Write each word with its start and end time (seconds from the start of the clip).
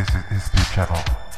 This 0.00 0.14
is 0.30 0.48
the 0.48 0.66
channel. 0.72 1.29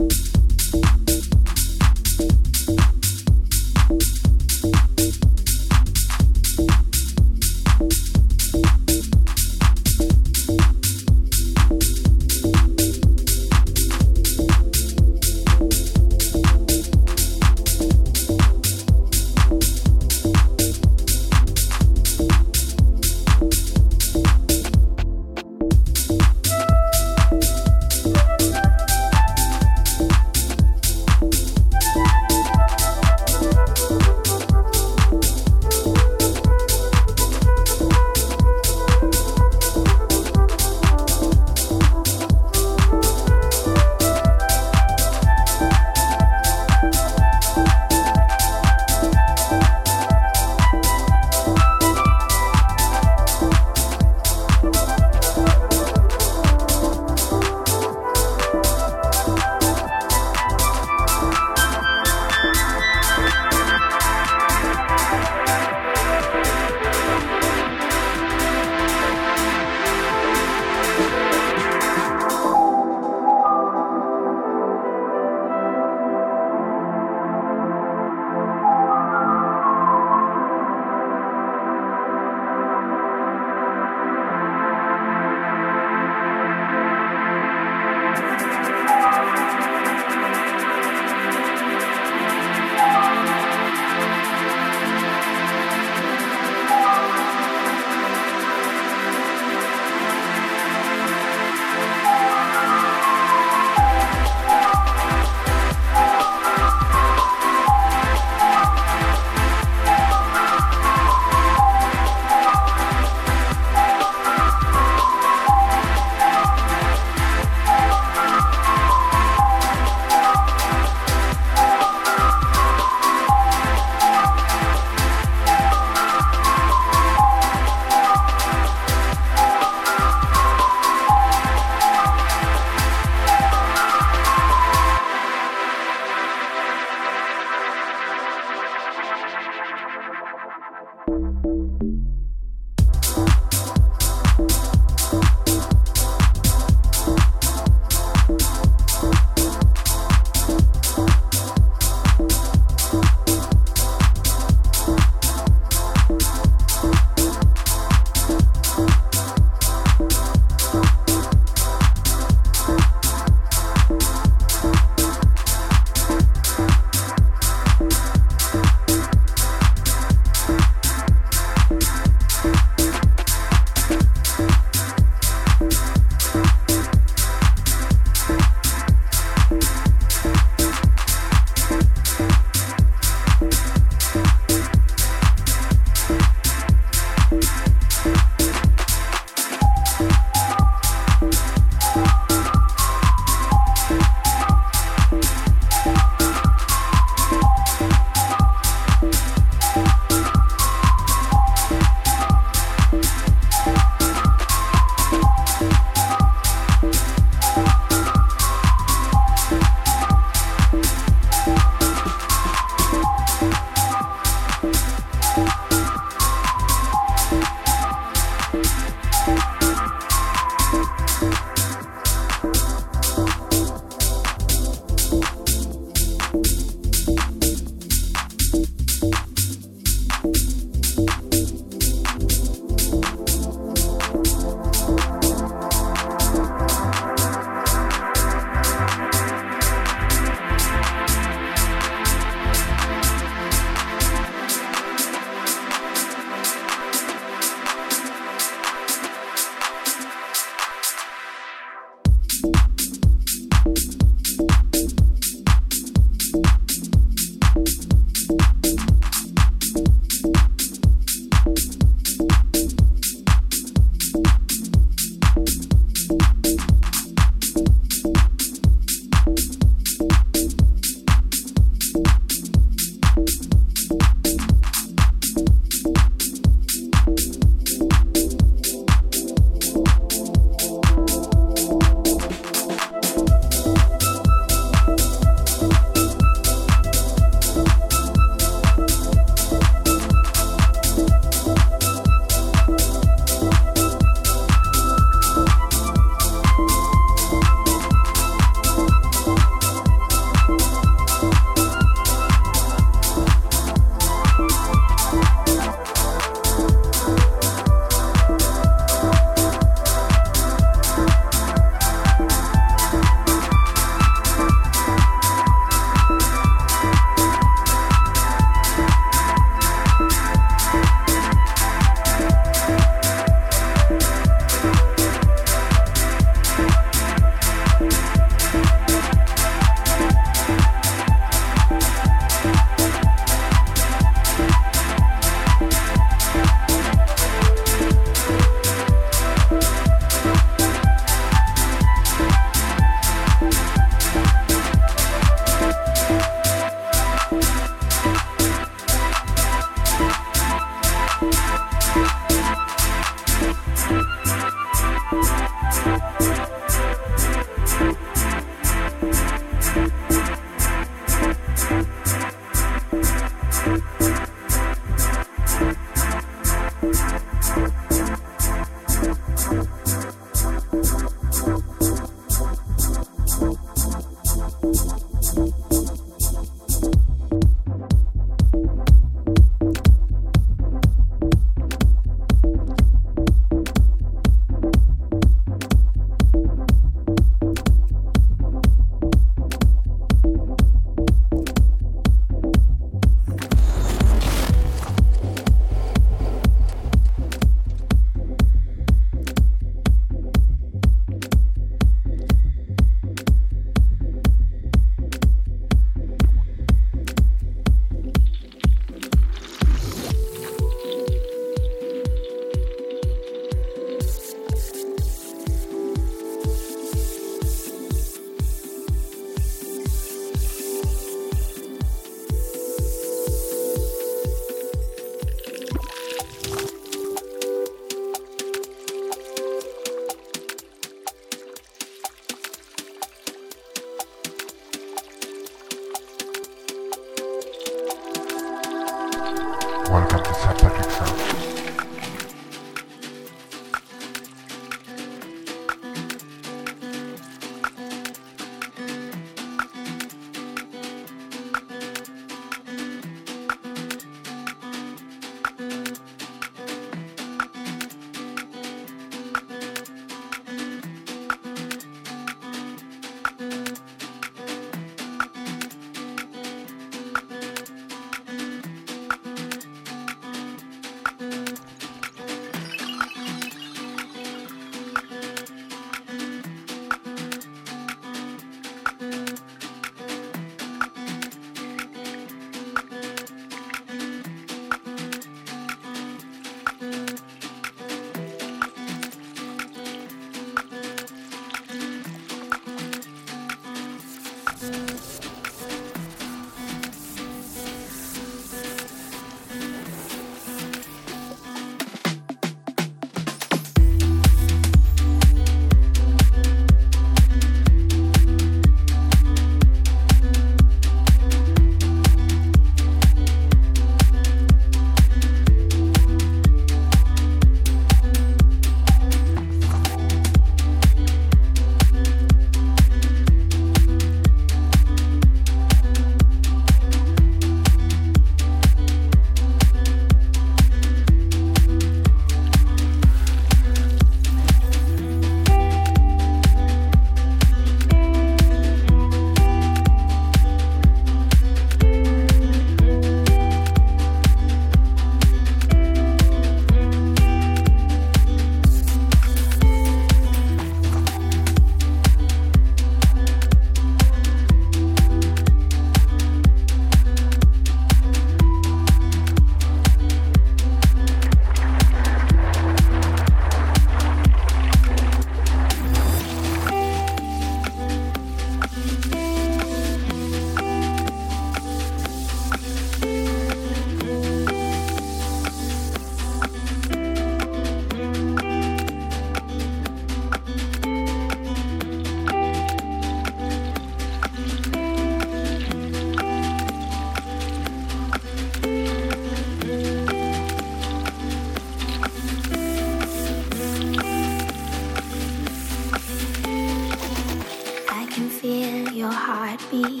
me 599.72 600.00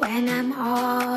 when 0.00 0.28
I'm 0.28 0.52
all 0.52 1.13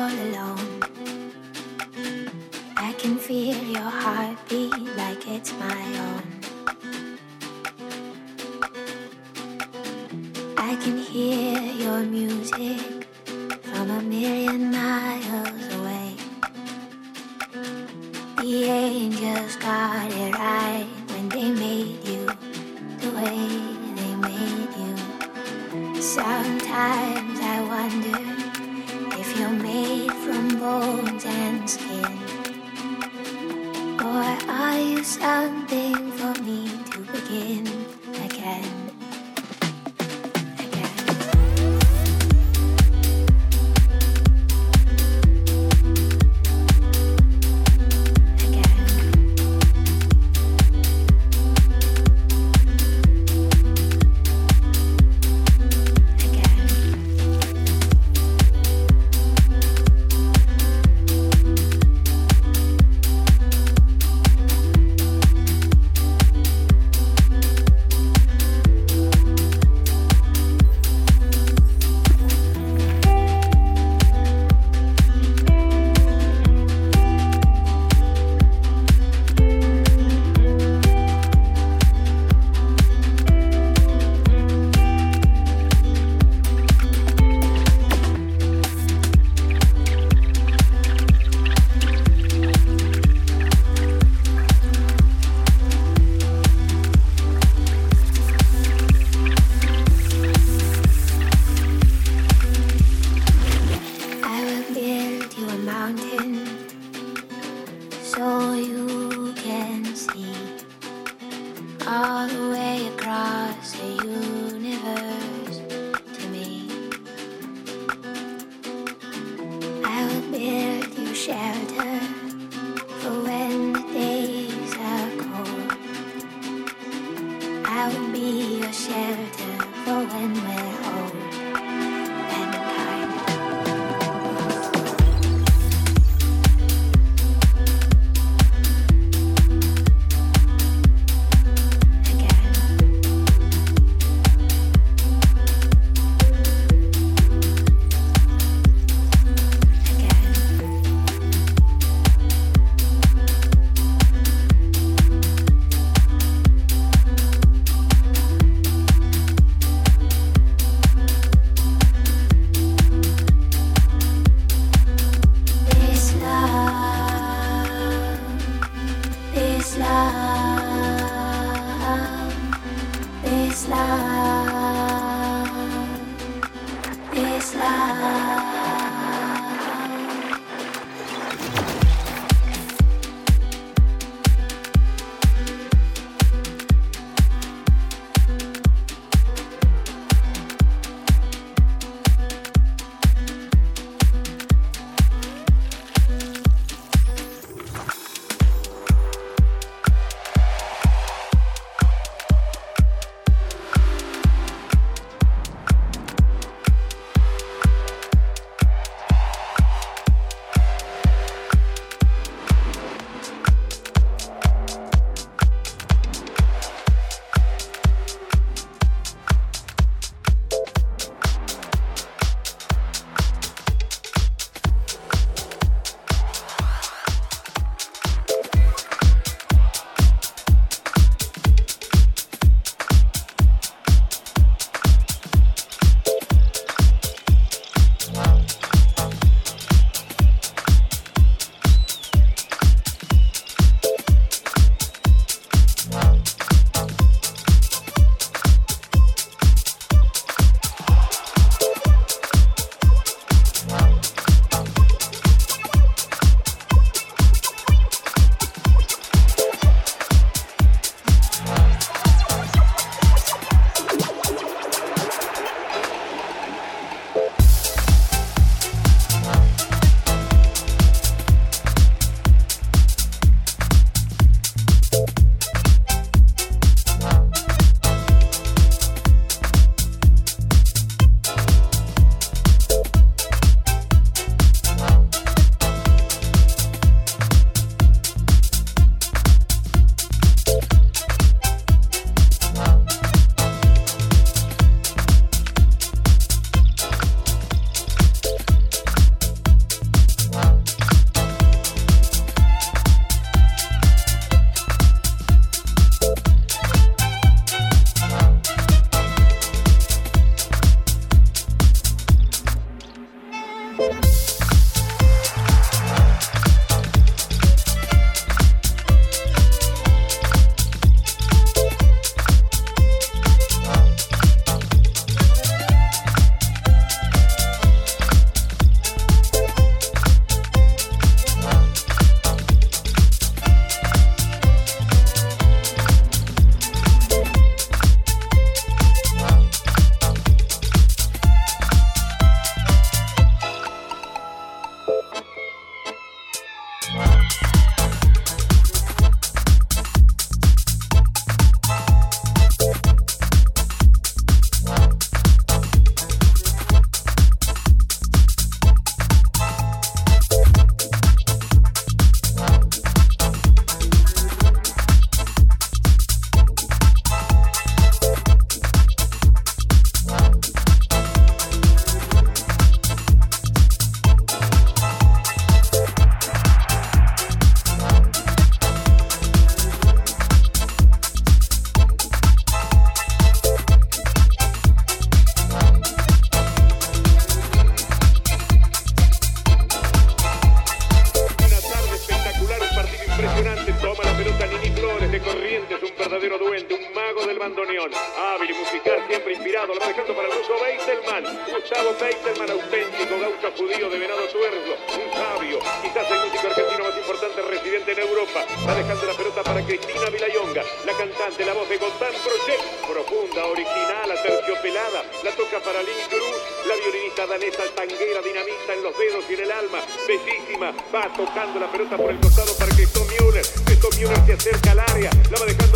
de 424.38 424.50
cerca 424.50 424.72
al 424.72 424.80
área, 424.80 425.10
la 425.30 425.38
va 425.38 425.44
a 425.44 425.46
dejar 425.46 425.67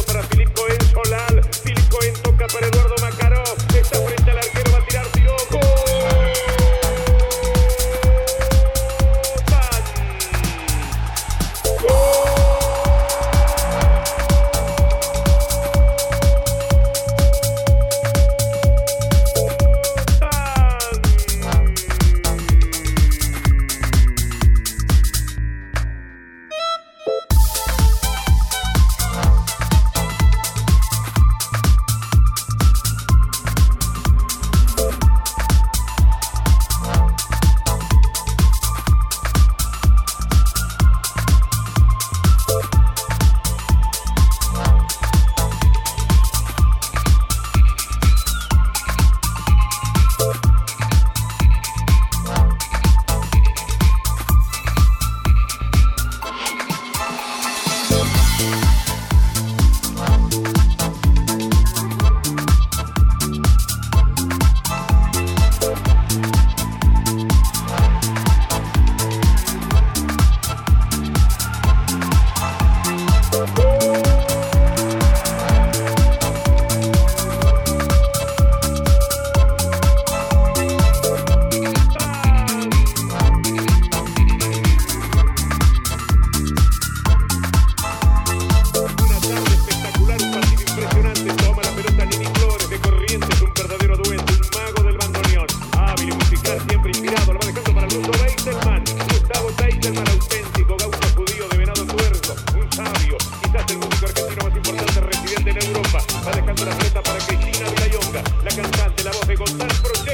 Manejando 106.25 106.65
la 106.65 106.73
fleta 106.73 107.03
para 107.03 107.19
Cristina 107.19 107.69
Villayonga, 107.71 108.23
la 108.45 108.51
cantante, 108.51 109.05
la 109.05 109.11
voz 109.11 109.27
de 109.27 109.37
Gonzalo 109.37 109.75
Proche. 109.83 110.12